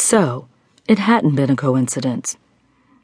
[0.00, 0.46] So,
[0.86, 2.36] it hadn't been a coincidence.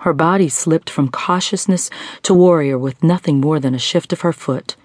[0.00, 1.88] Her body slipped from cautiousness
[2.22, 4.76] to warrior with nothing more than a shift of her foot.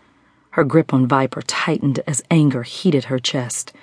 [0.52, 3.74] Her grip on Viper tightened as anger heated her chest.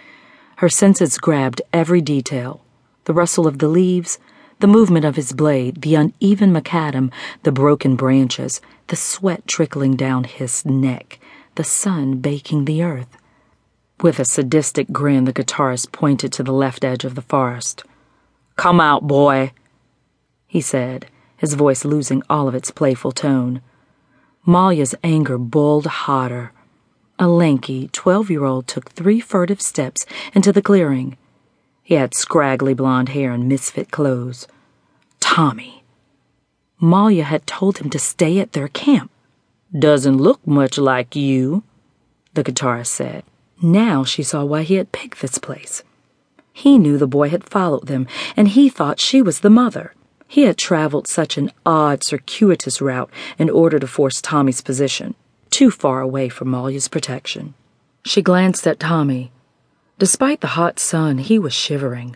[0.56, 2.62] Her senses grabbed every detail
[3.04, 4.18] the rustle of the leaves,
[4.58, 7.12] the movement of his blade, the uneven macadam,
[7.42, 11.20] the broken branches, the sweat trickling down his neck,
[11.56, 13.18] the sun baking the earth.
[14.00, 17.84] With a sadistic grin, the guitarist pointed to the left edge of the forest.
[18.56, 19.52] Come out, boy,
[20.46, 23.60] he said his voice losing all of its playful tone.
[24.46, 26.52] Malja's anger boiled hotter.
[27.18, 31.16] A lanky, twelve year old took three furtive steps into the clearing.
[31.82, 34.46] He had scraggly blond hair and misfit clothes.
[35.20, 35.84] Tommy.
[36.80, 39.10] Malja had told him to stay at their camp.
[39.76, 41.62] Doesn't look much like you,
[42.34, 43.24] the guitarist said.
[43.60, 45.82] Now she saw why he had picked this place.
[46.56, 49.92] He knew the boy had followed them, and he thought she was the mother.
[50.28, 55.16] He had traveled such an odd, circuitous route in order to force Tommy's position,
[55.50, 57.54] too far away from Malja's protection.
[58.04, 59.32] She glanced at Tommy.
[59.98, 62.14] Despite the hot sun, he was shivering.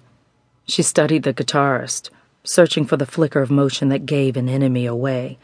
[0.68, 2.10] She studied the guitarist,
[2.44, 5.36] searching for the flicker of motion that gave an enemy away.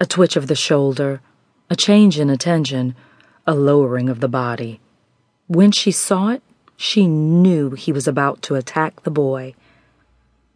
[0.00, 1.22] A twitch of the shoulder,
[1.70, 2.94] a change in attention,
[3.46, 4.80] a lowering of the body.
[5.46, 6.42] When she saw it,
[6.80, 9.52] she knew he was about to attack the boy.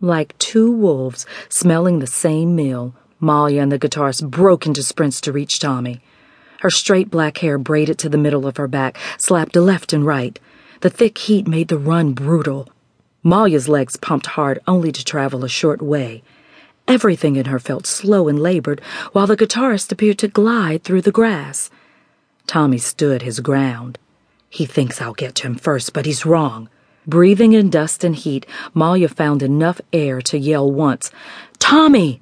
[0.00, 5.32] Like two wolves smelling the same meal, Malja and the guitarist broke into sprints to
[5.32, 6.00] reach Tommy.
[6.60, 10.38] Her straight black hair braided to the middle of her back, slapped left and right.
[10.80, 12.68] The thick heat made the run brutal.
[13.24, 16.22] Malja's legs pumped hard only to travel a short way.
[16.86, 21.10] Everything in her felt slow and labored, while the guitarist appeared to glide through the
[21.10, 21.68] grass.
[22.46, 23.98] Tommy stood his ground.
[24.52, 26.68] He thinks I'll get to him first, but he's wrong.
[27.06, 31.10] Breathing in dust and heat, Malja found enough air to yell once,
[31.58, 32.20] Tommy!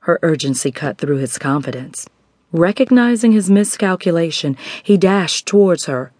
[0.00, 2.08] Her urgency cut through his confidence.
[2.50, 6.10] Recognizing his miscalculation, he dashed towards her.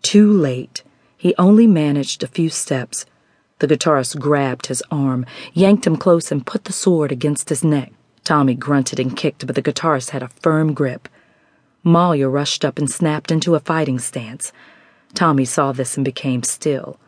[0.00, 0.84] Too late.
[1.16, 3.04] He only managed a few steps.
[3.58, 7.92] The guitarist grabbed his arm, yanked him close, and put the sword against his neck.
[8.22, 11.08] Tommy grunted and kicked, but the guitarist had a firm grip.
[11.84, 14.52] Malja rushed up and snapped into a fighting stance.
[15.14, 16.98] Tommy saw this and became still,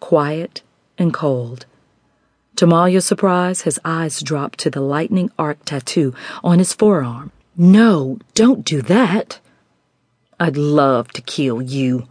[0.00, 0.62] quiet
[0.98, 1.66] and cold.
[2.56, 6.14] To Malja's surprise, his eyes dropped to the lightning arc tattoo
[6.44, 7.32] on his forearm.
[7.56, 9.40] No, don't do that.
[10.38, 12.08] I'd love to kill you,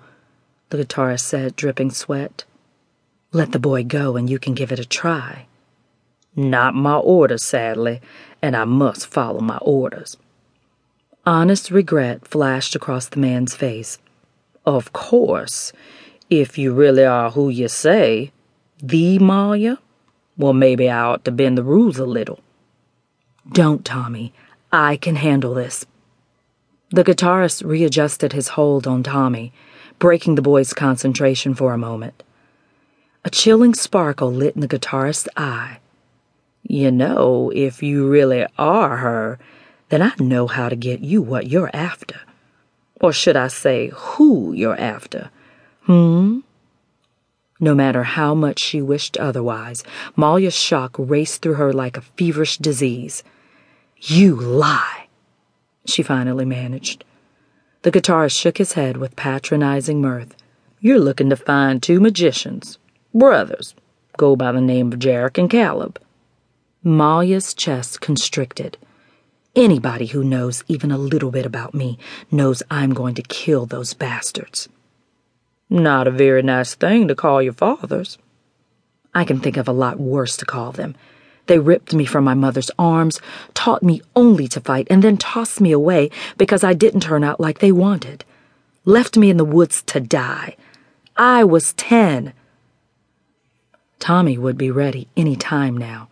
[0.69, 2.45] the guitarist said, dripping sweat.
[3.31, 5.45] Let the boy go and you can give it a try.
[6.35, 8.01] Not my orders, sadly,
[8.41, 10.17] and I must follow my orders.
[11.25, 13.99] Honest regret flashed across the man's face.
[14.65, 15.71] Of course,
[16.31, 18.31] if you really are who you say,
[18.81, 19.77] the Malja,
[20.35, 22.39] well, maybe I ought to bend the rules a little.
[23.51, 24.33] Don't, Tommy.
[24.71, 25.85] I can handle this.
[26.89, 29.53] The guitarist readjusted his hold on Tommy,
[29.99, 32.23] breaking the boy's concentration for a moment.
[33.23, 35.77] A chilling sparkle lit in the guitarist's eye.
[36.63, 39.37] You know, if you really are her,
[39.91, 42.21] then I know how to get you what you're after.
[43.01, 45.29] Or should I say, who you're after?
[45.81, 46.39] Hmm?
[47.59, 49.83] No matter how much she wished otherwise,
[50.15, 53.21] Malja's shock raced through her like a feverish disease.
[53.97, 55.07] You lie,
[55.85, 57.03] she finally managed.
[57.81, 60.37] The guitarist shook his head with patronizing mirth.
[60.79, 62.79] You're looking to find two magicians,
[63.13, 63.75] brothers,
[64.15, 65.99] go by the name of Jarek and Caleb.
[66.81, 68.77] Malia's chest constricted.
[69.55, 71.97] Anybody who knows even a little bit about me
[72.31, 74.69] knows I'm going to kill those bastards.
[75.69, 78.17] Not a very nice thing to call your fathers.
[79.13, 80.95] I can think of a lot worse to call them.
[81.47, 83.19] They ripped me from my mother's arms,
[83.53, 87.41] taught me only to fight, and then tossed me away because I didn't turn out
[87.41, 88.23] like they wanted.
[88.85, 90.55] Left me in the woods to die.
[91.17, 92.31] I was ten.
[93.99, 96.07] Tommy would be ready any time now.